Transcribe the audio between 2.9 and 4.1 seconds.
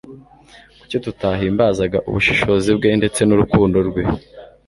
ndetse n'urukundo rwe?